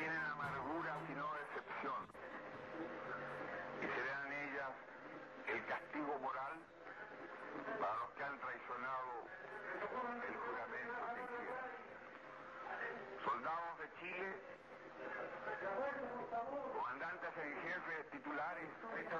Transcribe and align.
tienen 0.00 0.24
amargura 0.32 0.96
sino 1.06 1.28
decepción 1.44 2.00
y 3.82 3.84
serán 3.84 4.32
ellas 4.32 4.72
el 5.46 5.60
castigo 5.66 6.18
moral 6.20 6.56
para 7.78 7.94
los 8.00 8.10
que 8.16 8.24
han 8.24 8.38
traicionado 8.40 9.28
el 10.24 10.36
juramento 10.40 11.04
que 11.12 11.20
hicieron. 11.20 11.68
Soldados 13.24 13.76
de 13.76 13.86
Chile, 14.00 14.40
comandantes 16.72 17.32
en 17.36 17.52
jefe 17.60 18.04
titulares, 18.10 18.68
el 18.96 19.12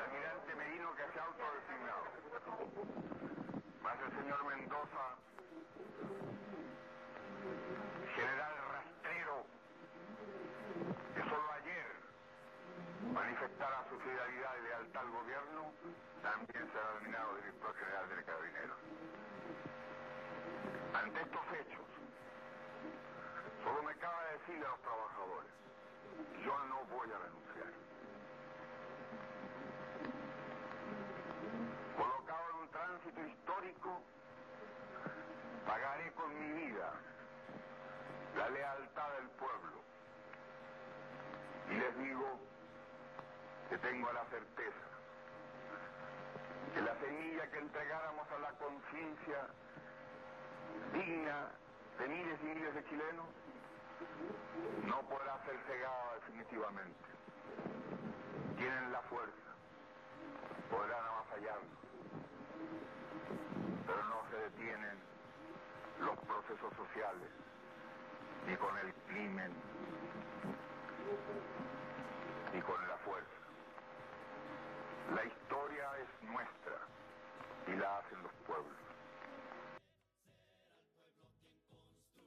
almirante 0.00 0.54
Merino 0.54 0.94
que 0.96 1.04
se 1.12 1.20
ha 1.20 1.24
autodesignado. 1.28 2.04
Más 3.82 4.00
el 4.00 4.12
señor 4.16 4.40
Mendoza, 4.46 5.04
general 8.16 8.54
rastrero, 8.72 9.46
que 11.14 11.22
solo 11.22 11.52
ayer 11.52 11.86
manifestara 13.12 13.84
su 13.88 13.98
fidelidad 14.00 14.52
y 14.58 14.62
lealtad 14.62 15.02
al 15.02 15.10
gobierno, 15.10 15.72
también 16.22 16.70
será 16.72 16.88
denominado 16.94 17.36
director 17.36 17.74
general 17.76 18.08
del 18.08 18.24
Carabinero. 18.24 18.74
Ante 20.94 21.20
estos 21.20 21.46
hechos, 21.60 21.86
solo 23.62 23.82
me 23.82 23.94
cabe 23.96 24.32
decirle 24.38 24.66
a 24.66 24.70
los 24.70 24.80
trabajadores, 24.80 25.52
yo 26.44 26.58
no 26.68 26.84
voy 26.86 27.08
a 27.10 27.18
renunciar. 27.18 27.72
Colocado 31.96 32.44
en 32.50 32.56
un 32.56 32.70
tránsito 32.70 33.20
histórico, 33.26 34.02
pagaré 35.66 36.12
con 36.12 36.38
mi 36.38 36.66
vida 36.66 36.92
la 38.36 38.50
lealtad 38.50 39.08
del 39.18 39.28
pueblo. 39.30 39.82
Y 41.70 41.74
les 41.74 41.98
digo 41.98 42.40
que 43.68 43.73
tengo 43.84 44.10
la 44.12 44.24
certeza 44.30 44.86
que 46.72 46.80
la 46.80 46.96
semilla 47.00 47.50
que 47.50 47.58
entregáramos 47.58 48.26
a 48.30 48.38
la 48.38 48.50
conciencia 48.52 49.46
digna 50.94 51.50
de 51.98 52.08
miles 52.08 52.40
y 52.40 52.46
miles 52.46 52.74
de 52.74 52.84
chilenos 52.86 53.26
no 54.86 55.00
podrá 55.02 55.38
ser 55.44 55.56
cegada 55.66 56.14
definitivamente. 56.14 57.04
Tienen 58.56 58.90
la 58.90 59.02
fuerza, 59.02 59.50
podrán 60.70 61.04
avasallarnos, 61.04 61.78
pero 63.86 64.04
no 64.04 64.30
se 64.30 64.36
detienen 64.36 64.98
los 66.00 66.18
procesos 66.20 66.72
sociales 66.74 67.28
ni 68.46 68.56
con 68.56 68.76
el 68.78 68.94
crimen 69.08 69.52
ni 72.54 72.62
con 72.62 72.88
la 72.88 72.93
historia 75.74 75.90
es 76.02 76.28
nuestra 76.28 76.76
y 77.66 77.80
la 77.80 77.98
hacen 77.98 78.22
los 78.22 78.32
pueblos. 78.46 78.72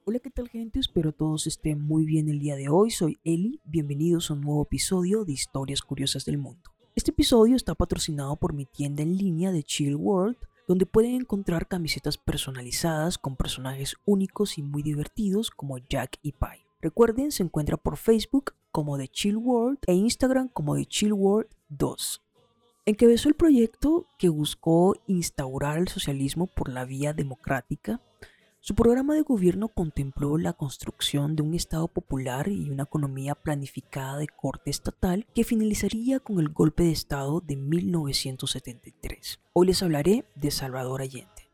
Hola, 0.04 0.18
¿qué 0.20 0.30
tal 0.30 0.48
gente? 0.48 0.80
Espero 0.80 1.12
todos 1.12 1.46
estén 1.46 1.80
muy 1.80 2.04
bien 2.04 2.28
el 2.28 2.40
día 2.40 2.56
de 2.56 2.68
hoy. 2.68 2.90
Soy 2.90 3.18
Eli. 3.24 3.60
Bienvenidos 3.64 4.30
a 4.30 4.34
un 4.34 4.42
nuevo 4.42 4.62
episodio 4.62 5.24
de 5.24 5.32
Historias 5.32 5.82
Curiosas 5.82 6.24
del 6.24 6.38
Mundo. 6.38 6.70
Este 6.94 7.10
episodio 7.10 7.56
está 7.56 7.74
patrocinado 7.74 8.36
por 8.36 8.52
mi 8.52 8.64
tienda 8.64 9.02
en 9.02 9.16
línea 9.16 9.52
de 9.52 9.62
Chill 9.62 9.96
World, 9.96 10.36
donde 10.66 10.86
pueden 10.86 11.14
encontrar 11.14 11.68
camisetas 11.68 12.18
personalizadas 12.18 13.18
con 13.18 13.36
personajes 13.36 13.96
únicos 14.04 14.58
y 14.58 14.62
muy 14.62 14.82
divertidos 14.82 15.50
como 15.50 15.78
Jack 15.78 16.18
y 16.22 16.32
Pie. 16.32 16.66
Recuerden, 16.80 17.32
se 17.32 17.42
encuentra 17.42 17.76
por 17.76 17.96
Facebook 17.96 18.54
como 18.70 18.98
The 18.98 19.08
Chill 19.08 19.36
World 19.36 19.78
e 19.86 19.94
Instagram 19.94 20.48
como 20.48 20.76
The 20.76 20.86
Chill 20.86 21.12
World 21.12 21.48
2 21.68 22.27
encabezó 22.88 23.28
el 23.28 23.34
proyecto 23.34 24.06
que 24.18 24.28
buscó 24.28 24.96
instaurar 25.06 25.78
el 25.78 25.88
socialismo 25.88 26.46
por 26.46 26.68
la 26.68 26.84
vía 26.84 27.12
democrática. 27.12 28.00
Su 28.60 28.74
programa 28.74 29.14
de 29.14 29.22
gobierno 29.22 29.68
contempló 29.68 30.36
la 30.38 30.52
construcción 30.52 31.36
de 31.36 31.42
un 31.42 31.54
Estado 31.54 31.88
popular 31.88 32.48
y 32.48 32.70
una 32.70 32.84
economía 32.84 33.34
planificada 33.34 34.18
de 34.18 34.26
corte 34.26 34.70
estatal 34.70 35.26
que 35.34 35.44
finalizaría 35.44 36.20
con 36.20 36.40
el 36.40 36.48
golpe 36.48 36.84
de 36.84 36.92
Estado 36.92 37.40
de 37.40 37.56
1973. 37.56 39.40
Hoy 39.52 39.66
les 39.66 39.82
hablaré 39.82 40.24
de 40.34 40.50
Salvador 40.50 41.02
Allende. 41.02 41.47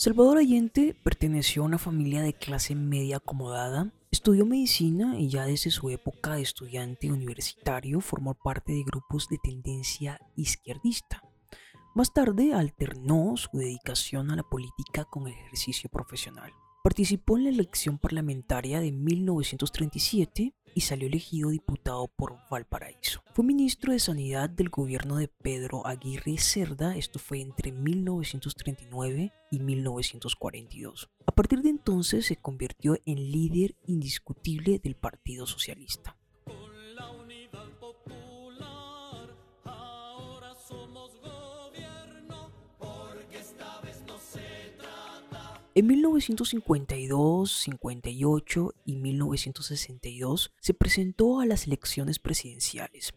Salvador 0.00 0.38
Allende 0.38 0.96
perteneció 1.04 1.60
a 1.60 1.66
una 1.66 1.76
familia 1.76 2.22
de 2.22 2.32
clase 2.32 2.74
media 2.74 3.18
acomodada, 3.18 3.92
estudió 4.10 4.46
medicina 4.46 5.18
y 5.18 5.28
ya 5.28 5.44
desde 5.44 5.70
su 5.70 5.90
época 5.90 6.36
de 6.36 6.40
estudiante 6.40 7.12
universitario 7.12 8.00
formó 8.00 8.32
parte 8.32 8.72
de 8.72 8.82
grupos 8.82 9.28
de 9.28 9.36
tendencia 9.36 10.18
izquierdista. 10.36 11.22
Más 11.94 12.14
tarde 12.14 12.54
alternó 12.54 13.36
su 13.36 13.50
dedicación 13.52 14.30
a 14.30 14.36
la 14.36 14.42
política 14.42 15.04
con 15.04 15.26
el 15.26 15.34
ejercicio 15.34 15.90
profesional. 15.90 16.50
Participó 16.82 17.36
en 17.36 17.44
la 17.44 17.50
elección 17.50 17.98
parlamentaria 17.98 18.80
de 18.80 18.90
1937 18.90 20.54
y 20.74 20.80
salió 20.80 21.08
elegido 21.08 21.50
diputado 21.50 22.08
por 22.08 22.38
Valparaíso. 22.50 23.22
Fue 23.34 23.44
ministro 23.44 23.92
de 23.92 23.98
Sanidad 23.98 24.48
del 24.48 24.70
gobierno 24.70 25.16
de 25.16 25.28
Pedro 25.28 25.86
Aguirre 25.86 26.38
Cerda, 26.38 26.96
esto 26.96 27.18
fue 27.18 27.42
entre 27.42 27.70
1939 27.70 29.30
y 29.50 29.58
1942. 29.58 31.10
A 31.26 31.32
partir 31.32 31.60
de 31.60 31.68
entonces 31.68 32.24
se 32.24 32.36
convirtió 32.36 32.96
en 33.04 33.30
líder 33.30 33.76
indiscutible 33.86 34.78
del 34.78 34.94
Partido 34.94 35.46
Socialista. 35.46 36.16
En 45.72 45.86
1952, 45.86 47.52
58 47.52 48.74
y 48.84 48.96
1962 48.96 50.52
se 50.60 50.74
presentó 50.74 51.38
a 51.38 51.46
las 51.46 51.68
elecciones 51.68 52.18
presidenciales. 52.18 53.14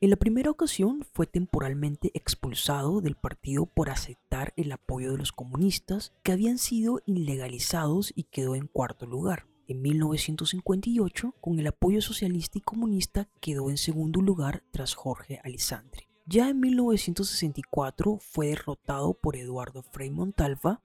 En 0.00 0.10
la 0.10 0.16
primera 0.16 0.52
ocasión 0.52 1.04
fue 1.12 1.26
temporalmente 1.26 2.12
expulsado 2.14 3.00
del 3.00 3.16
partido 3.16 3.66
por 3.66 3.90
aceptar 3.90 4.54
el 4.56 4.70
apoyo 4.70 5.10
de 5.10 5.18
los 5.18 5.32
comunistas 5.32 6.12
que 6.22 6.30
habían 6.30 6.58
sido 6.58 7.00
ilegalizados 7.06 8.12
y 8.14 8.22
quedó 8.22 8.54
en 8.54 8.68
cuarto 8.68 9.06
lugar. 9.06 9.48
En 9.66 9.82
1958, 9.82 11.34
con 11.40 11.58
el 11.58 11.66
apoyo 11.66 12.00
socialista 12.02 12.58
y 12.58 12.60
comunista, 12.60 13.28
quedó 13.40 13.68
en 13.68 13.78
segundo 13.78 14.22
lugar 14.22 14.62
tras 14.70 14.94
Jorge 14.94 15.40
Alessandri. 15.42 16.06
Ya 16.24 16.50
en 16.50 16.60
1964 16.60 18.18
fue 18.20 18.46
derrotado 18.46 19.14
por 19.14 19.34
Eduardo 19.34 19.82
Frei 19.82 20.10
Montalva 20.10 20.80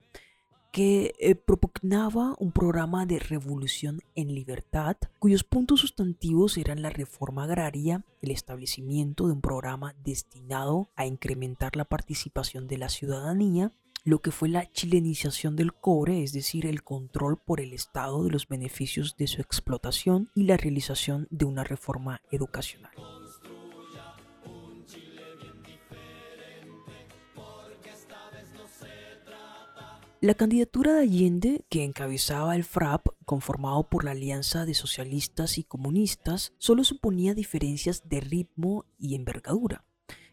que 0.76 1.14
eh, 1.18 1.34
propugnaba 1.34 2.34
un 2.38 2.52
programa 2.52 3.06
de 3.06 3.18
revolución 3.18 4.02
en 4.14 4.34
libertad, 4.34 4.98
cuyos 5.18 5.42
puntos 5.42 5.80
sustantivos 5.80 6.58
eran 6.58 6.82
la 6.82 6.90
reforma 6.90 7.44
agraria, 7.44 8.04
el 8.20 8.30
establecimiento 8.30 9.26
de 9.26 9.32
un 9.32 9.40
programa 9.40 9.94
destinado 10.04 10.90
a 10.94 11.06
incrementar 11.06 11.76
la 11.76 11.86
participación 11.86 12.68
de 12.68 12.76
la 12.76 12.90
ciudadanía, 12.90 13.72
lo 14.04 14.18
que 14.18 14.32
fue 14.32 14.50
la 14.50 14.70
chilenización 14.70 15.56
del 15.56 15.72
cobre, 15.72 16.22
es 16.22 16.34
decir, 16.34 16.66
el 16.66 16.82
control 16.82 17.38
por 17.38 17.62
el 17.62 17.72
Estado 17.72 18.22
de 18.24 18.30
los 18.30 18.46
beneficios 18.46 19.16
de 19.16 19.28
su 19.28 19.40
explotación 19.40 20.28
y 20.34 20.42
la 20.42 20.58
realización 20.58 21.26
de 21.30 21.46
una 21.46 21.64
reforma 21.64 22.20
educacional. 22.30 22.92
La 30.22 30.32
candidatura 30.32 30.94
de 30.94 31.02
Allende, 31.02 31.66
que 31.68 31.84
encabezaba 31.84 32.56
el 32.56 32.64
FRAP, 32.64 33.06
conformado 33.26 33.90
por 33.90 34.02
la 34.02 34.12
alianza 34.12 34.64
de 34.64 34.72
socialistas 34.72 35.58
y 35.58 35.64
comunistas, 35.64 36.54
solo 36.56 36.84
suponía 36.84 37.34
diferencias 37.34 38.08
de 38.08 38.20
ritmo 38.20 38.86
y 38.98 39.14
envergadura. 39.14 39.84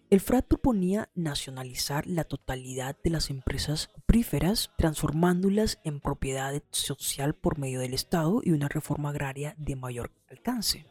El 0.09 0.21
FRAP 0.21 0.47
proponía 0.47 1.09
nacionalizar 1.15 2.07
la 2.07 2.23
totalidad 2.23 2.95
de 3.03 3.09
las 3.09 3.29
empresas 3.29 3.87
cupríferas, 3.87 4.71
transformándolas 4.77 5.79
en 5.83 5.99
propiedad 5.99 6.63
social 6.71 7.35
por 7.35 7.59
medio 7.59 7.81
del 7.81 7.93
Estado 7.93 8.39
y 8.41 8.51
una 8.51 8.69
reforma 8.69 9.09
agraria 9.09 9.53
de 9.57 9.75
mayor 9.75 10.13
alcance. 10.29 10.85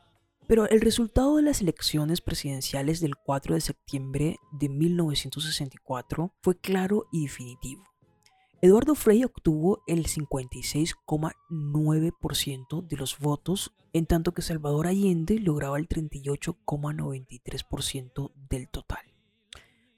Pero 0.47 0.69
el 0.69 0.83
resultado 0.83 1.37
de 1.37 1.43
las 1.43 1.63
elecciones 1.63 2.21
presidenciales 2.21 3.01
del 3.01 3.17
4 3.17 3.55
de 3.55 3.61
septiembre 3.63 4.37
de 4.53 4.69
1964 4.69 6.35
fue 6.43 6.61
claro 6.61 7.07
y 7.11 7.23
definitivo. 7.23 7.92
Eduardo 8.65 8.95
Frei 8.95 9.25
obtuvo 9.25 9.83
el 9.89 10.07
56,9% 10.07 12.87
de 12.87 12.97
los 12.97 13.19
votos, 13.19 13.75
en 13.93 14.07
tanto 14.07 14.35
que 14.35 14.43
Salvador 14.43 14.87
Allende 14.87 15.41
lograba 15.41 15.79
el 15.79 15.89
38,93% 15.89 18.31
del 18.49 18.69
total. 18.69 19.01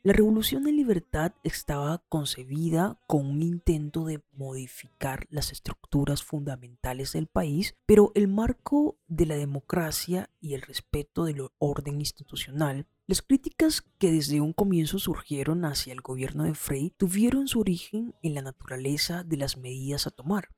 La 0.03 0.15
Revolución 0.15 0.65
de 0.65 0.73
Libertad 0.73 1.35
estaba 1.45 2.03
concebida 2.09 2.99
con 3.07 3.27
un 3.27 3.43
intento 3.43 4.07
de 4.07 4.23
modificar 4.33 5.27
las 5.29 5.53
estructuras 5.53 6.23
fundamentales 6.23 7.13
del 7.13 7.27
país, 7.27 7.77
pero 7.85 8.13
el 8.15 8.29
marco 8.29 8.97
de 9.09 9.27
la 9.27 9.37
democracia 9.37 10.31
y 10.41 10.55
el 10.55 10.63
respeto 10.63 11.27
del 11.27 11.51
orden 11.59 12.01
institucional 12.01 12.87
las 13.07 13.21
críticas 13.21 13.83
que 13.99 14.11
desde 14.11 14.41
un 14.41 14.55
comienzo 14.55 14.99
surgieron 14.99 15.67
hacia 15.67 15.93
el 15.93 16.01
gobierno 16.01 16.45
de 16.45 16.55
Frey 16.55 16.91
tuvieron 16.97 17.49
su 17.49 17.61
origen 17.61 18.15
en 18.23 18.35
la 18.35 18.41
naturaleza 18.41 19.25
de 19.25 19.37
las 19.37 19.59
medidas 19.59 20.07
a 20.07 20.11
tomar. 20.11 20.49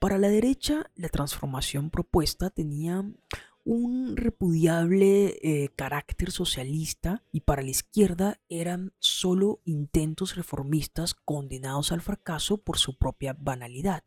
Para 0.00 0.18
la 0.18 0.28
derecha, 0.28 0.90
la 0.96 1.08
transformación 1.08 1.90
propuesta 1.90 2.50
tenía 2.50 3.04
un 3.64 4.16
repudiable 4.16 5.38
eh, 5.42 5.68
carácter 5.76 6.32
socialista 6.32 7.22
y 7.32 7.40
para 7.42 7.62
la 7.62 7.70
izquierda 7.70 8.40
eran 8.48 8.92
solo 8.98 9.60
intentos 9.64 10.34
reformistas 10.34 11.14
condenados 11.14 11.92
al 11.92 12.00
fracaso 12.00 12.58
por 12.58 12.78
su 12.78 12.96
propia 12.96 13.36
banalidad. 13.38 14.02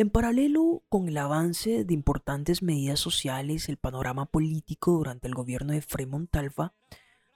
En 0.00 0.10
paralelo 0.10 0.84
con 0.88 1.08
el 1.08 1.16
avance 1.16 1.84
de 1.84 1.92
importantes 1.92 2.62
medidas 2.62 3.00
sociales, 3.00 3.68
el 3.68 3.78
panorama 3.78 4.26
político 4.26 4.92
durante 4.92 5.26
el 5.26 5.34
gobierno 5.34 5.72
de 5.72 5.82
Frei 5.82 6.06
Montalva 6.06 6.72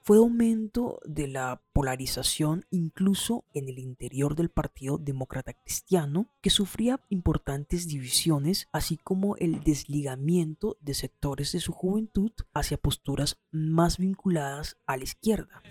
fue 0.00 0.18
aumento 0.18 1.00
de 1.04 1.26
la 1.26 1.60
polarización 1.72 2.64
incluso 2.70 3.44
en 3.52 3.68
el 3.68 3.80
interior 3.80 4.36
del 4.36 4.48
Partido 4.48 4.96
Demócrata 4.98 5.54
Cristiano, 5.54 6.28
que 6.40 6.50
sufría 6.50 7.00
importantes 7.08 7.88
divisiones, 7.88 8.68
así 8.70 8.96
como 8.96 9.34
el 9.38 9.64
desligamiento 9.64 10.76
de 10.80 10.94
sectores 10.94 11.50
de 11.50 11.58
su 11.58 11.72
juventud 11.72 12.30
hacia 12.54 12.76
posturas 12.76 13.40
más 13.50 13.98
vinculadas 13.98 14.76
a 14.86 14.96
la 14.96 15.02
izquierda. 15.02 15.64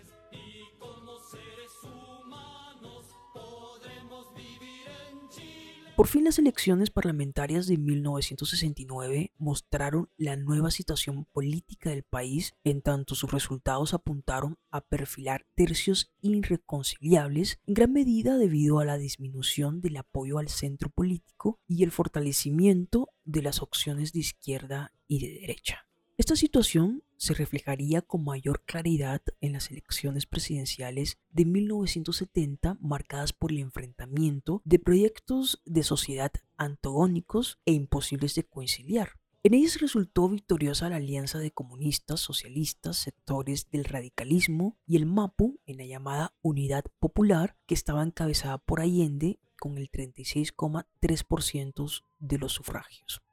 Por 6.01 6.07
fin 6.07 6.24
las 6.24 6.39
elecciones 6.39 6.89
parlamentarias 6.89 7.68
de 7.68 7.77
1969 7.77 9.33
mostraron 9.38 10.09
la 10.18 10.36
nueva 10.36 10.71
situación 10.71 11.25
política 11.25 11.92
del 11.92 12.01
país 12.01 12.56
en 12.63 12.81
tanto 12.81 13.13
sus 13.13 13.31
resultados 13.31 13.94
apuntaron 13.94 14.57
a 14.71 14.81
perfilar 14.81 15.45
tercios 15.53 16.12
irreconciliables 16.19 17.59
en 17.68 17.75
gran 17.75 17.94
medida 17.94 18.39
debido 18.39 18.80
a 18.80 18.86
la 18.86 18.98
disminución 18.98 19.80
del 19.80 19.98
apoyo 19.98 20.39
al 20.39 20.50
centro 20.50 20.89
político 20.89 21.59
y 21.68 21.83
el 21.83 21.92
fortalecimiento 21.92 23.09
de 23.24 23.44
las 23.44 23.62
opciones 23.62 24.12
de 24.12 24.21
izquierda 24.21 24.94
y 25.07 25.19
de 25.19 25.39
derecha. 25.39 25.91
Esta 26.18 26.36
situación 26.36 27.04
se 27.18 27.34
reflejaría 27.34 28.02
con 28.02 28.24
mayor 28.24 28.63
claridad 28.66 29.22
en 29.40 29.54
las 29.54 29.72
elecciones 29.72 30.25
presidenciales 30.25 31.18
de 31.30 31.46
1970 31.46 32.78
marcadas 32.81 33.31
por 33.34 33.52
el 33.52 33.60
enfrentamiento 33.60 34.62
de 34.66 34.80
proyectos 34.80 35.62
de 35.66 35.84
sociedad 35.84 36.31
antagónicos 36.58 37.60
e 37.66 37.74
imposibles 37.74 38.36
de 38.36 38.44
conciliar. 38.44 39.12
En 39.44 39.56
ellas 39.56 39.80
resultó 39.80 40.30
victoriosa 40.30 40.88
la 40.90 40.98
alianza 40.98 41.40
de 41.40 41.50
comunistas, 41.50 42.19
socialistas, 42.19 42.98
sectores 42.98 43.72
del 43.72 43.86
radicalismo 43.86 44.78
y 44.86 44.98
el 44.98 45.08
MAPU 45.08 45.60
en 45.66 45.78
la 45.78 45.86
llamada 45.86 46.36
Unidad 46.44 46.84
Popular 47.00 47.58
que 47.66 47.74
estaba 47.74 48.04
encabezada 48.04 48.60
por 48.60 48.81
Allende 48.81 49.40
con 49.60 49.80
el 49.80 49.90
36,3% 49.90 52.04
de 52.19 52.38
los 52.38 52.52
sufragios. 52.52 53.24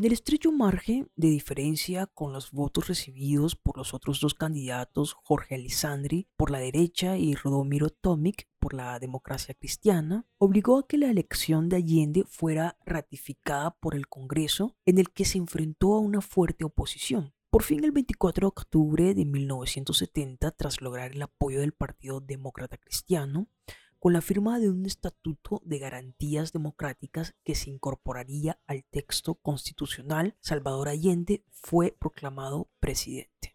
En 0.00 0.06
el 0.06 0.14
estrecho 0.14 0.50
margen 0.50 1.10
de 1.14 1.28
diferencia 1.28 2.06
con 2.06 2.32
los 2.32 2.52
votos 2.52 2.88
recibidos 2.88 3.54
por 3.54 3.76
los 3.76 3.92
otros 3.92 4.18
dos 4.18 4.32
candidatos, 4.32 5.12
Jorge 5.12 5.56
Alessandri 5.56 6.26
por 6.38 6.50
la 6.50 6.58
derecha 6.58 7.18
y 7.18 7.34
Rodomiro 7.34 7.90
Tomic 7.90 8.48
por 8.58 8.72
la 8.72 8.98
democracia 8.98 9.52
cristiana, 9.52 10.26
obligó 10.38 10.78
a 10.78 10.86
que 10.86 10.96
la 10.96 11.10
elección 11.10 11.68
de 11.68 11.76
Allende 11.76 12.24
fuera 12.26 12.78
ratificada 12.86 13.72
por 13.72 13.94
el 13.94 14.08
Congreso, 14.08 14.74
en 14.86 14.96
el 14.96 15.10
que 15.10 15.26
se 15.26 15.36
enfrentó 15.36 15.92
a 15.92 15.98
una 15.98 16.22
fuerte 16.22 16.64
oposición. 16.64 17.34
Por 17.50 17.62
fin, 17.62 17.84
el 17.84 17.92
24 17.92 18.40
de 18.40 18.48
octubre 18.48 19.12
de 19.12 19.26
1970, 19.26 20.50
tras 20.52 20.80
lograr 20.80 21.12
el 21.12 21.20
apoyo 21.20 21.60
del 21.60 21.72
Partido 21.72 22.22
Demócrata 22.22 22.78
Cristiano, 22.78 23.48
con 24.00 24.14
la 24.14 24.22
firma 24.22 24.58
de 24.58 24.70
un 24.70 24.86
estatuto 24.86 25.60
de 25.64 25.78
garantías 25.78 26.52
democráticas 26.52 27.36
que 27.44 27.54
se 27.54 27.68
incorporaría 27.68 28.58
al 28.66 28.84
texto 28.84 29.34
constitucional, 29.34 30.36
Salvador 30.40 30.88
Allende 30.88 31.44
fue 31.50 31.94
proclamado 32.00 32.70
presidente. 32.80 33.52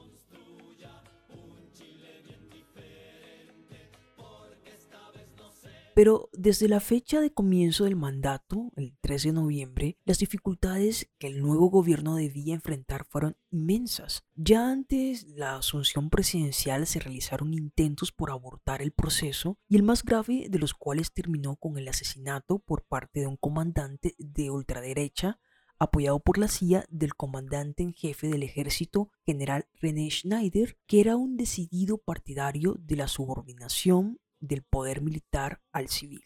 Pero 5.95 6.29
desde 6.33 6.67
la 6.67 6.81
fecha 6.81 7.21
de 7.21 7.31
comienzo 7.31 7.85
del 7.85 7.95
mandato, 7.95 8.69
el 8.75 8.97
13 8.99 9.29
de 9.29 9.33
noviembre, 9.33 9.97
las 10.03 10.19
dificultades 10.19 11.09
que 11.17 11.27
el 11.27 11.41
nuevo 11.41 11.69
gobierno 11.69 12.17
debía 12.17 12.53
enfrentar 12.53 13.05
fueron 13.05 13.37
inmensas. 13.49 14.25
Ya 14.35 14.69
antes 14.69 15.25
la 15.29 15.55
asunción 15.55 16.09
presidencial 16.09 16.85
se 16.85 16.99
realizaron 16.99 17.53
intentos 17.53 18.11
por 18.11 18.29
abortar 18.29 18.81
el 18.81 18.91
proceso 18.91 19.57
y 19.69 19.77
el 19.77 19.83
más 19.83 20.03
grave 20.03 20.47
de 20.49 20.59
los 20.59 20.73
cuales 20.73 21.13
terminó 21.13 21.55
con 21.55 21.77
el 21.77 21.87
asesinato 21.87 22.59
por 22.59 22.83
parte 22.85 23.21
de 23.21 23.27
un 23.27 23.37
comandante 23.37 24.15
de 24.19 24.51
ultraderecha 24.51 25.39
apoyado 25.79 26.19
por 26.19 26.37
la 26.37 26.49
CIA 26.49 26.85
del 26.89 27.15
comandante 27.15 27.83
en 27.83 27.93
jefe 27.93 28.27
del 28.27 28.43
ejército, 28.43 29.11
general 29.25 29.67
René 29.75 30.09
Schneider, 30.09 30.77
que 30.87 30.99
era 30.99 31.15
un 31.15 31.37
decidido 31.37 31.97
partidario 31.97 32.75
de 32.79 32.97
la 32.97 33.07
subordinación 33.07 34.19
del 34.47 34.63
poder 34.63 35.01
militar 35.01 35.61
al 35.71 35.89
civil. 35.89 36.23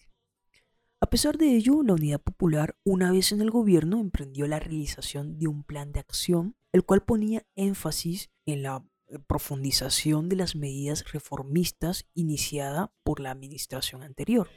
A 1.01 1.09
pesar 1.09 1.37
de 1.37 1.55
ello, 1.55 1.81
la 1.81 1.93
Unidad 1.93 2.21
Popular, 2.21 2.77
una 2.83 3.11
vez 3.11 3.31
en 3.31 3.39
el 3.39 3.51
gobierno, 3.51 3.99
emprendió 3.99 4.47
la 4.47 4.59
realización 4.59 5.39
de 5.39 5.47
un 5.47 5.63
plan 5.63 5.93
de 5.93 6.01
acción, 6.01 6.57
el 6.73 6.83
cual 6.83 7.03
ponía 7.03 7.45
énfasis 7.55 8.29
en 8.45 8.63
la 8.63 8.85
eh, 9.07 9.17
profundización 9.25 10.27
de 10.27 10.35
las 10.35 10.55
medidas 10.55 11.09
reformistas 11.11 12.05
iniciada 12.13 12.93
por 13.03 13.21
la 13.21 13.31
administración 13.31 14.03
anterior. 14.03 14.49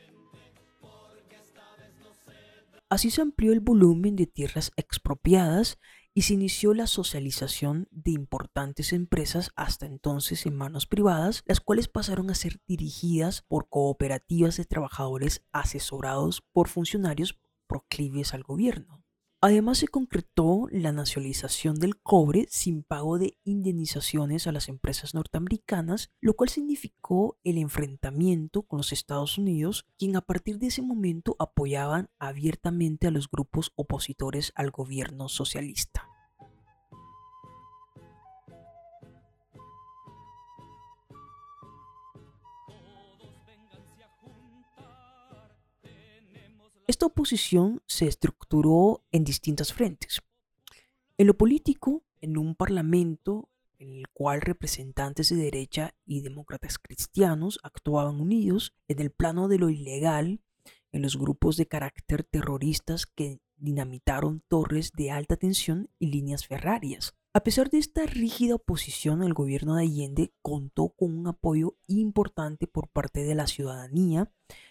Así 2.89 3.11
se 3.11 3.23
amplió 3.23 3.53
el 3.53 3.61
volumen 3.61 4.17
de 4.17 4.27
tierras 4.27 4.73
expropiadas 4.77 5.79
y 6.15 6.23
se 6.23 6.35
inició 6.35 6.75
la 6.75 6.87
socialización 6.87 7.89
de 7.91 8.11
importantes 8.11 8.93
empresas 8.93 9.51
hasta 9.57 9.87
entonces 9.87 10.47
en 10.47 10.57
manos 10.57 10.87
privadas, 10.87 11.43
las 11.47 11.61
cuales 11.61 11.89
pasaron 11.89 12.31
a 12.31 12.35
ser 12.35 12.61
dirigidas 12.67 13.43
por 13.43 13.69
cooperativas 13.69 14.57
de 14.57 14.65
trabajadores 14.65 15.43
asesorados 15.53 16.43
por 16.53 16.69
funcionarios 16.69 17.39
proclives 17.67 18.35
al 18.35 18.43
gobierno. 18.43 19.02
Además 19.45 19.79
se 19.79 19.89
concretó 19.89 20.69
la 20.71 20.93
nacionalización 20.93 21.75
del 21.75 21.97
cobre 22.01 22.47
sin 22.49 22.85
pago 22.85 23.19
de 23.19 23.37
indemnizaciones 23.43 24.47
a 24.47 24.53
las 24.53 24.69
empresas 24.69 25.15
norteamericanas, 25.15 26.13
lo 26.21 26.35
cual 26.35 26.49
significó 26.49 27.41
el 27.43 27.59
enfrentamiento 27.59 28.63
con 28.63 28.77
los 28.77 28.93
Estados 28.93 29.39
Unidos, 29.39 29.85
quien 29.99 30.15
a 30.15 30.21
partir 30.21 30.61
de 30.61 30.69
ese 30.69 30.81
momento 30.81 31.35
apoyaban 31.41 32.09
abiertamente 32.21 33.09
a 33.09 33.11
los 33.11 33.29
grupos 33.29 33.73
opositores 33.75 34.53
al 34.55 34.71
gobierno 34.71 35.29
socialista. 35.29 36.12
Esta 46.89 47.07
oposición 47.07 47.81
se 47.87 48.07
estructuró 48.07 49.05
en 49.13 49.25
distintas 49.25 49.73
frentes. 49.73 50.21
En 51.17 51.29
lo 51.29 51.35
político, 51.35 52.03
en 52.21 52.37
un 52.37 52.57
parlamento 52.57 53.49
en 53.79 53.99
el 53.99 54.09
cual 54.13 54.41
representantes 54.41 55.29
de 55.29 55.37
derecha 55.37 55.95
y 56.05 56.23
demócratas 56.23 56.79
cristianos 56.79 57.61
actuaban 57.63 58.21
unidos 58.21 58.75
en 58.89 59.01
el 59.01 59.11
plano 59.11 59.49
de 59.49 59.59
lo 59.59 59.71
ilegal, 59.71 60.41
en 60.93 61.03
los 61.03 61.17
grupos 61.17 61.57
de 61.57 61.67
carácter 61.67 62.25
terroristas 62.25 63.07
que 63.07 63.41
dinamitaron 63.57 64.43
torres 64.49 64.93
de 64.93 65.11
alta 65.11 65.37
tensión 65.37 65.89
y 65.99 66.07
líneas 66.09 66.47
ferrarias. 66.47 67.15
A 67.35 67.45
pesar 67.45 67.71
de 67.71 67.79
esta 67.79 68.05
rígida 68.05 68.57
oposición, 68.57 69.23
el 69.23 69.33
gobierno 69.33 69.77
de 69.77 69.85
Allende 69.85 70.35
contó 70.43 70.91
con 70.91 71.17
un 71.17 71.27
apoyo 71.27 71.79
importante 71.87 72.67
por 72.67 72.89
parte 72.89 73.25
de 73.25 73.35
la 73.35 73.47
ciudadanía, 73.47 74.31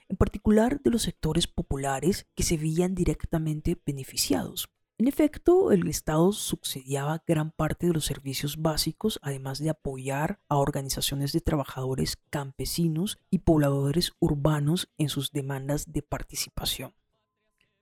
en 0.09 0.17
particular 0.17 0.79
de 0.79 0.91
los 0.91 1.01
sectores 1.01 1.47
populares 1.47 2.27
que 2.35 2.43
se 2.43 2.57
veían 2.57 2.93
directamente 2.93 3.81
beneficiados. 3.83 4.69
En 4.99 5.07
efecto, 5.07 5.71
el 5.71 5.87
Estado 5.87 6.31
subsidiaba 6.33 7.23
gran 7.25 7.49
parte 7.49 7.87
de 7.87 7.93
los 7.93 8.05
servicios 8.05 8.61
básicos, 8.61 9.17
además 9.23 9.57
de 9.57 9.71
apoyar 9.71 10.39
a 10.47 10.57
organizaciones 10.57 11.31
de 11.31 11.41
trabajadores 11.41 12.19
campesinos 12.29 13.17
y 13.31 13.39
pobladores 13.39 14.11
urbanos 14.19 14.91
en 14.99 15.09
sus 15.09 15.31
demandas 15.31 15.91
de 15.91 16.03
participación. 16.03 16.93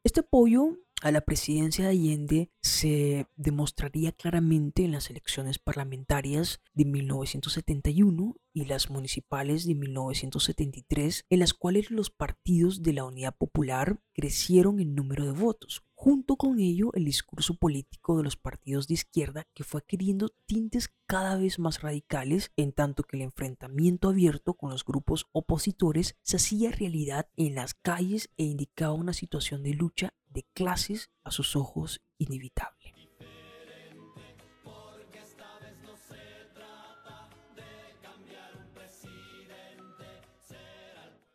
Este 0.05 0.21
apoyo 0.21 0.77
a 1.01 1.11
la 1.11 1.21
presidencia 1.21 1.85
de 1.85 1.91
Allende 1.91 2.51
se 2.61 3.27
demostraría 3.35 4.11
claramente 4.11 4.83
en 4.83 4.91
las 4.91 5.09
elecciones 5.09 5.57
parlamentarias 5.57 6.61
de 6.73 6.85
1971 6.85 8.35
y 8.53 8.65
las 8.65 8.89
municipales 8.89 9.65
de 9.65 9.75
1973, 9.75 11.25
en 11.29 11.39
las 11.39 11.53
cuales 11.53 11.91
los 11.91 12.09
partidos 12.09 12.83
de 12.83 12.93
la 12.93 13.05
Unidad 13.05 13.35
Popular 13.37 14.01
crecieron 14.13 14.79
en 14.79 14.95
número 14.95 15.25
de 15.25 15.31
votos, 15.31 15.83
Junto 16.01 16.37
con 16.37 16.61
ello, 16.61 16.93
el 16.93 17.03
discurso 17.03 17.55
político 17.55 18.15
de 18.15 18.23
los 18.23 18.37
partidos 18.37 18.87
de 18.87 18.93
izquierda 18.93 19.45
que 19.53 19.65
fue 19.65 19.81
adquiriendo 19.81 20.29
tintes 20.45 20.93
cada 21.05 21.35
vez 21.35 21.59
más 21.59 21.81
radicales, 21.81 22.53
en 22.55 22.71
tanto 22.71 23.03
que 23.03 23.17
el 23.17 23.23
enfrentamiento 23.23 24.07
abierto 24.07 24.53
con 24.53 24.69
los 24.69 24.85
grupos 24.85 25.27
opositores 25.33 26.15
se 26.21 26.37
hacía 26.37 26.71
realidad 26.71 27.27
en 27.35 27.55
las 27.55 27.73
calles 27.73 28.29
e 28.37 28.45
indicaba 28.45 28.93
una 28.93 29.11
situación 29.11 29.61
de 29.61 29.73
lucha 29.73 30.13
de 30.29 30.45
clases 30.53 31.09
a 31.25 31.31
sus 31.31 31.57
ojos 31.57 31.99
inevitable. 32.17 32.78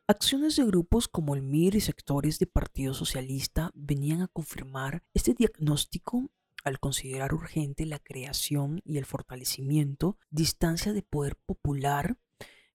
Acciones 0.07 0.57
de 0.57 0.67
grupos 0.67 1.09
como 1.09 1.35
el 1.35 1.41
MIR 1.41 1.77
y 1.77 1.81
sectores 1.81 2.39
del 2.39 2.51
Partido 2.51 2.93
Socialista 2.93 3.71
venían 3.73 4.21
a 4.21 4.29
confirmar 4.29 5.03
este 5.15 5.33
diagnóstico 5.33 6.31
al 6.63 6.79
considerar 6.79 7.33
urgente 7.33 7.87
la 7.87 7.99
creación 7.99 8.83
y 8.85 8.99
el 8.99 9.07
fortalecimiento 9.07 10.19
de 10.29 10.43
instancias 10.43 10.95
de 10.95 11.01
poder 11.01 11.37
popular 11.37 12.19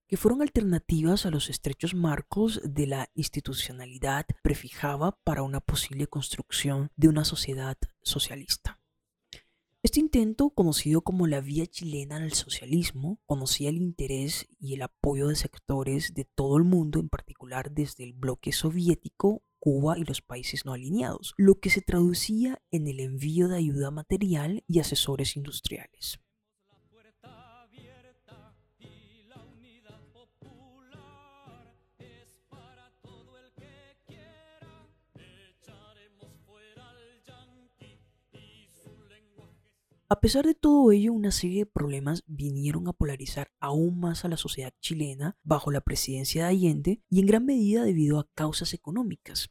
que 0.08 0.16
fueron 0.16 0.42
alternativas 0.42 1.24
a 1.24 1.30
los 1.30 1.50
estrechos 1.50 1.94
marcos 1.94 2.62
de 2.64 2.88
la 2.88 3.08
institucionalidad 3.14 4.26
prefijada 4.42 5.16
para 5.22 5.44
una 5.44 5.60
posible 5.60 6.08
construcción 6.08 6.90
de 6.96 7.10
una 7.10 7.24
sociedad 7.24 7.78
socialista. 8.02 8.79
Este 9.82 9.98
intento, 9.98 10.50
conocido 10.50 11.00
como 11.00 11.26
la 11.26 11.40
Vía 11.40 11.66
Chilena 11.66 12.16
al 12.16 12.34
Socialismo, 12.34 13.18
conocía 13.24 13.70
el 13.70 13.78
interés 13.78 14.46
y 14.58 14.74
el 14.74 14.82
apoyo 14.82 15.28
de 15.28 15.36
sectores 15.36 16.12
de 16.12 16.26
todo 16.26 16.58
el 16.58 16.64
mundo, 16.64 17.00
en 17.00 17.08
particular 17.08 17.70
desde 17.70 18.04
el 18.04 18.12
bloque 18.12 18.52
soviético, 18.52 19.42
Cuba 19.58 19.98
y 19.98 20.04
los 20.04 20.20
países 20.20 20.66
no 20.66 20.74
alineados, 20.74 21.32
lo 21.38 21.60
que 21.60 21.70
se 21.70 21.80
traducía 21.80 22.60
en 22.70 22.88
el 22.88 23.00
envío 23.00 23.48
de 23.48 23.56
ayuda 23.56 23.90
material 23.90 24.64
y 24.68 24.80
asesores 24.80 25.34
industriales. 25.36 26.20
A 40.12 40.18
pesar 40.18 40.44
de 40.44 40.56
todo 40.56 40.90
ello, 40.90 41.12
una 41.12 41.30
serie 41.30 41.60
de 41.60 41.66
problemas 41.66 42.24
vinieron 42.26 42.88
a 42.88 42.92
polarizar 42.92 43.52
aún 43.60 44.00
más 44.00 44.24
a 44.24 44.28
la 44.28 44.36
sociedad 44.36 44.74
chilena 44.80 45.38
bajo 45.44 45.70
la 45.70 45.82
presidencia 45.82 46.42
de 46.42 46.48
Allende 46.48 47.00
y 47.08 47.20
en 47.20 47.26
gran 47.26 47.46
medida 47.46 47.84
debido 47.84 48.18
a 48.18 48.28
causas 48.34 48.74
económicas. 48.74 49.50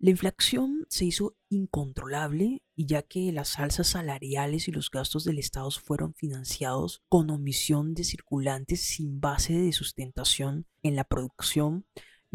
La 0.00 0.10
inflación 0.10 0.86
se 0.88 1.04
hizo 1.04 1.36
incontrolable 1.50 2.64
y 2.74 2.86
ya 2.86 3.02
que 3.02 3.30
las 3.30 3.60
alzas 3.60 3.86
salariales 3.86 4.66
y 4.66 4.72
los 4.72 4.90
gastos 4.90 5.22
del 5.22 5.38
Estado 5.38 5.70
fueron 5.70 6.14
financiados 6.14 7.04
con 7.08 7.30
omisión 7.30 7.94
de 7.94 8.02
circulantes 8.02 8.80
sin 8.80 9.20
base 9.20 9.52
de 9.52 9.72
sustentación 9.72 10.66
en 10.82 10.96
la 10.96 11.04
producción, 11.04 11.86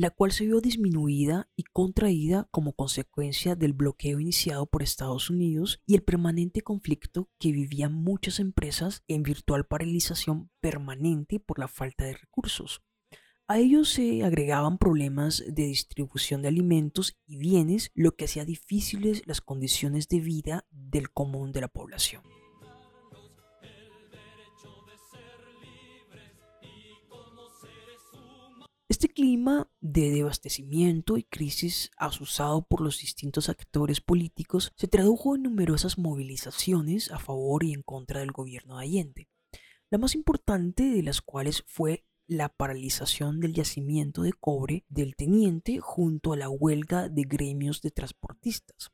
la 0.02 0.10
cual 0.10 0.32
se 0.32 0.48
vio 0.48 0.62
disminuida 0.62 1.48
y 1.56 1.62
contraída 1.62 2.48
como 2.50 2.74
consecuencia 2.74 3.56
del 3.56 3.74
bloqueo 3.74 4.20
iniciado 4.20 4.66
por 4.66 4.82
Estados 4.82 5.30
Unidos 5.30 5.80
y 5.86 5.94
el 5.94 6.02
permanente 6.02 6.62
conflicto 6.62 7.30
que 7.38 7.52
vivían 7.52 7.94
muchas 7.94 8.40
empresas 8.40 9.04
en 9.08 9.22
virtual 9.22 9.68
paralización 9.68 10.50
permanente 10.60 11.40
por 11.40 11.60
la 11.60 11.68
falta 11.68 12.06
de 12.06 12.14
recursos. 12.14 12.82
A 13.48 13.60
ellos 13.60 13.90
se 13.90 14.24
agregaban 14.24 14.80
problemas 14.80 15.44
de 15.48 15.66
distribución 15.68 16.42
de 16.42 16.48
alimentos 16.48 17.16
y 17.28 17.38
bienes, 17.38 17.92
lo 17.94 18.16
que 18.16 18.26
hacía 18.26 18.44
difíciles 18.44 19.22
las 19.28 19.40
condiciones 19.40 20.08
de 20.08 20.20
vida 20.20 20.66
del 20.72 21.12
común 21.12 21.52
de 21.52 21.62
la 21.62 21.68
población. 21.68 22.24
Este 28.92 29.08
clima 29.08 29.72
de 29.80 30.12
desabastecimiento 30.12 31.16
y 31.16 31.24
crisis 31.24 31.92
asusado 31.96 32.64
por 32.68 32.82
los 32.82 33.00
distintos 33.00 33.48
actores 33.48 34.02
políticos 34.02 34.74
se 34.76 34.90
tradujo 34.90 35.34
en 35.34 35.44
numerosas 35.44 35.98
movilizaciones 35.98 37.10
a 37.10 37.18
favor 37.18 37.64
y 37.64 37.72
en 37.72 37.84
contra 37.84 38.20
del 38.20 38.34
gobierno 38.34 38.76
de 38.76 38.84
Allende, 38.84 39.30
la 39.90 39.98
más 39.98 40.14
importante 40.14 40.84
de 40.84 41.04
las 41.04 41.22
cuales 41.22 41.64
fue 41.68 42.04
la 42.28 42.50
paralización 42.50 43.40
del 43.40 43.54
yacimiento 43.54 44.24
de 44.24 44.34
cobre 44.34 44.84
del 44.90 45.16
teniente 45.16 45.80
junto 45.80 46.34
a 46.34 46.38
la 46.38 46.50
huelga 46.50 47.08
de 47.08 47.22
gremios 47.22 47.82
de 47.82 47.92
transportistas, 47.92 48.92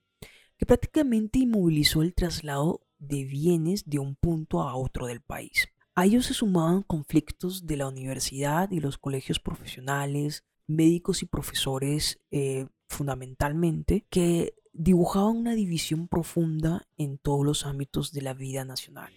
que 0.58 0.68
prácticamente 0.68 1.40
inmovilizó 1.40 2.04
el 2.04 2.14
traslado 2.14 2.86
de 3.00 3.24
bienes 3.24 3.90
de 3.90 3.98
un 3.98 4.16
punto 4.16 4.62
a 4.62 4.76
otro 4.76 5.08
del 5.08 5.22
país. 5.22 5.70
A 5.98 6.06
ellos 6.06 6.28
se 6.28 6.36
sumaban 6.36 6.84
conflictos 6.84 7.66
de 7.66 7.76
la 7.76 7.88
universidad 7.88 8.70
y 8.70 8.80
los 8.80 9.00
colegios 9.00 9.40
profesionales, 9.40 10.44
médicos 10.68 11.24
y 11.24 11.26
profesores 11.26 12.20
eh, 12.30 12.68
fundamentalmente, 12.88 14.06
que 14.12 14.54
dibujaban 14.74 15.38
una 15.38 15.56
división 15.56 16.08
profunda 16.08 16.88
en 17.00 17.18
todos 17.18 17.44
los 17.44 17.66
ámbitos 17.66 18.12
de 18.12 18.22
la 18.22 18.36
vida 18.36 18.64
nacional. 18.64 19.12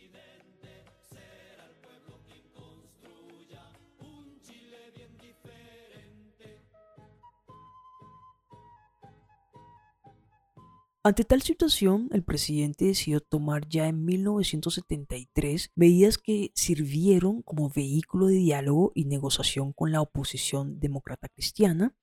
Ante 11.03 11.25
tal 11.25 11.41
situación, 11.41 12.11
el 12.13 12.23
presidente 12.23 12.85
decidió 12.85 13.23
tomar 13.23 13.67
ya 13.67 13.89
en 13.89 14.05
1973 14.05 15.73
medidas 15.75 16.19
que 16.19 16.53
sirvieron 16.55 17.41
como 17.41 17.71
vehículo 17.71 18.27
de 18.27 18.35
diálogo 18.35 18.93
y 18.95 19.07
negociación 19.07 19.73
con 19.73 19.93
la 19.93 20.03
oposición 20.03 20.79
demócrata 20.79 21.31
cristiana, 21.31 21.97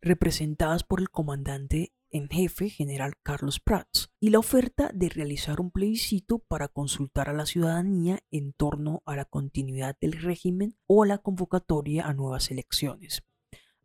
representadas 0.00 0.84
por 0.84 1.00
el 1.00 1.10
comandante 1.10 1.92
en 2.10 2.28
jefe 2.28 2.70
general 2.70 3.14
Carlos 3.24 3.58
Prats, 3.58 4.12
y 4.20 4.30
la 4.30 4.38
oferta 4.38 4.92
de 4.94 5.08
realizar 5.08 5.60
un 5.60 5.72
plebiscito 5.72 6.38
para 6.38 6.68
consultar 6.68 7.28
a 7.28 7.32
la 7.32 7.46
ciudadanía 7.46 8.20
en 8.30 8.52
torno 8.52 9.02
a 9.06 9.16
la 9.16 9.24
continuidad 9.24 9.96
del 10.00 10.12
régimen 10.12 10.76
o 10.86 11.02
a 11.02 11.06
la 11.08 11.18
convocatoria 11.18 12.06
a 12.06 12.14
nuevas 12.14 12.52
elecciones. 12.52 13.24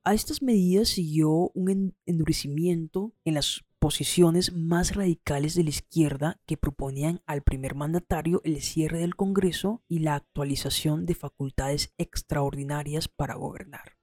A 0.03 0.13
estas 0.13 0.43
medidas 0.43 0.89
siguió 0.89 1.49
un 1.55 1.95
endurecimiento 2.05 3.15
en 3.25 3.33
las 3.33 3.63
posiciones 3.81 4.53
más 4.53 4.93
radicales 4.93 5.55
de 5.55 5.63
la 5.63 5.71
izquierda 5.71 6.39
que 6.45 6.55
proponían 6.55 7.23
al 7.25 7.41
primer 7.41 7.73
mandatario 7.73 8.39
el 8.43 8.61
cierre 8.61 8.99
del 8.99 9.15
Congreso 9.15 9.81
y 9.87 9.99
la 9.99 10.13
actualización 10.13 11.07
de 11.07 11.15
facultades 11.15 11.91
extraordinarias 11.97 13.07
para 13.07 13.33
gobernar. 13.33 13.97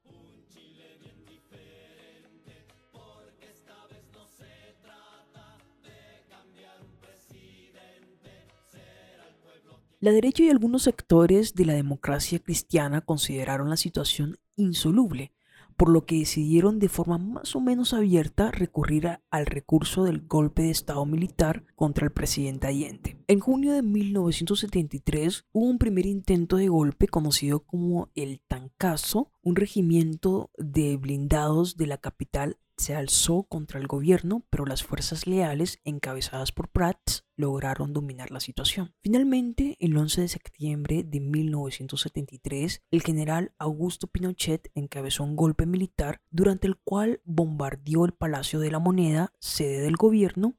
La 10.01 10.11
derecha 10.11 10.43
y 10.43 10.51
algunos 10.51 10.83
sectores 10.83 11.55
de 11.55 11.67
la 11.67 11.75
democracia 11.75 12.41
cristiana 12.41 13.01
consideraron 13.01 13.71
la 13.71 13.77
situación 13.77 14.39
insoluble 14.57 15.33
por 15.79 15.91
lo 15.91 16.05
que 16.05 16.19
decidieron 16.19 16.81
de 16.81 16.89
forma 16.89 17.19
más 17.19 17.55
o 17.55 17.61
menos 17.61 17.95
abierta 17.95 18.51
recurrir 18.51 19.21
al 19.31 19.47
recurso 19.47 20.03
del 20.03 20.27
golpe 20.27 20.63
de 20.63 20.71
Estado 20.71 21.07
militar 21.07 21.65
contra 21.77 22.05
el 22.05 22.11
presidente 22.11 22.67
Allende. 22.67 23.17
En 23.29 23.39
junio 23.39 23.73
de 23.73 23.83
1973 23.83 25.47
hubo 25.53 25.67
un 25.67 25.79
primer 25.79 26.07
intento 26.07 26.57
de 26.57 26.67
golpe 26.67 27.07
conocido 27.07 27.61
como 27.61 28.11
el 28.17 28.41
Tancazo, 28.41 29.31
un 29.41 29.55
regimiento 29.55 30.51
de 30.59 30.97
blindados 30.97 31.77
de 31.77 31.87
la 31.87 31.99
capital 31.99 32.59
se 32.79 32.95
alzó 32.95 33.43
contra 33.45 33.79
el 33.79 33.87
gobierno, 33.87 34.47
pero 34.51 34.65
las 34.65 34.83
fuerzas 34.83 35.27
leales, 35.27 35.81
encabezadas 35.85 36.53
por 36.53 36.69
Prats, 36.71 37.27
lograron 37.37 37.93
dominar 37.93 38.31
la 38.31 38.41
situación. 38.41 38.95
Finalmente, 39.03 39.77
el 39.81 39.97
11 39.97 40.23
de 40.23 40.29
septiembre 40.29 41.05
de 41.05 41.21
1973, 41.21 42.83
el 42.91 43.03
general 43.03 43.53
Augusto 43.59 44.07
Pinochet 44.07 44.71
encabezó 44.75 45.25
un 45.25 45.37
golpe 45.37 45.67
militar 45.67 46.23
durante 46.31 46.67
el 46.67 46.77
cual 46.77 47.21
bombardeó 47.25 48.05
el 48.05 48.15
Palacio 48.15 48.61
de 48.61 48.71
la 48.71 48.79
Moneda, 48.79 49.33
sede 49.41 49.81
del 49.81 49.97
gobierno, 49.97 50.57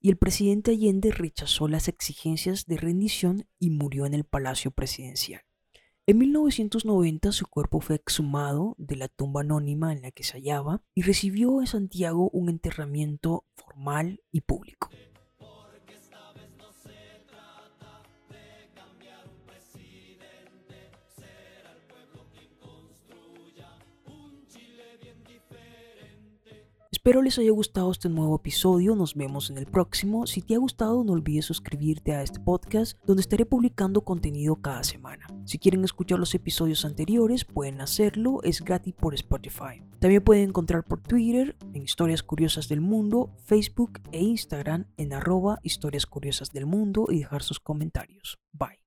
y 0.00 0.10
el 0.10 0.16
presidente 0.16 0.72
Allende 0.72 1.12
rechazó 1.12 1.68
las 1.68 1.88
exigencias 1.88 2.66
de 2.66 2.76
rendición 2.76 3.46
y 3.58 3.70
murió 3.70 4.04
en 4.04 4.14
el 4.14 4.24
Palacio 4.24 4.72
Presidencial. 4.72 5.42
En 6.04 6.18
1990 6.18 7.30
su 7.30 7.46
cuerpo 7.46 7.80
fue 7.80 7.94
exhumado 7.94 8.74
de 8.76 8.96
la 8.96 9.06
tumba 9.06 9.42
anónima 9.42 9.92
en 9.92 10.02
la 10.02 10.10
que 10.10 10.24
se 10.24 10.32
hallaba 10.32 10.82
y 10.94 11.02
recibió 11.02 11.60
en 11.60 11.68
Santiago 11.68 12.28
un 12.32 12.48
enterramiento 12.48 13.44
formal 13.54 14.20
y 14.32 14.40
público. 14.40 14.90
Espero 27.04 27.20
les 27.20 27.36
haya 27.36 27.50
gustado 27.50 27.90
este 27.90 28.08
nuevo 28.08 28.36
episodio, 28.36 28.94
nos 28.94 29.16
vemos 29.16 29.50
en 29.50 29.58
el 29.58 29.66
próximo. 29.66 30.24
Si 30.28 30.40
te 30.40 30.54
ha 30.54 30.58
gustado 30.58 31.02
no 31.02 31.14
olvides 31.14 31.44
suscribirte 31.46 32.14
a 32.14 32.22
este 32.22 32.38
podcast 32.38 32.96
donde 33.04 33.22
estaré 33.22 33.44
publicando 33.44 34.02
contenido 34.02 34.54
cada 34.62 34.84
semana. 34.84 35.26
Si 35.44 35.58
quieren 35.58 35.82
escuchar 35.82 36.20
los 36.20 36.32
episodios 36.36 36.84
anteriores 36.84 37.44
pueden 37.44 37.80
hacerlo, 37.80 38.38
es 38.44 38.62
gratis 38.62 38.94
por 38.94 39.14
Spotify. 39.14 39.82
También 39.98 40.22
pueden 40.22 40.50
encontrar 40.50 40.84
por 40.84 41.02
Twitter 41.02 41.56
en 41.74 41.82
Historias 41.82 42.22
Curiosas 42.22 42.68
del 42.68 42.80
Mundo, 42.80 43.34
Facebook 43.46 43.98
e 44.12 44.22
Instagram 44.22 44.86
en 44.96 45.12
arroba 45.12 45.58
Historias 45.64 46.06
Curiosas 46.06 46.52
del 46.52 46.66
Mundo 46.66 47.06
y 47.08 47.18
dejar 47.18 47.42
sus 47.42 47.58
comentarios. 47.58 48.38
Bye. 48.52 48.82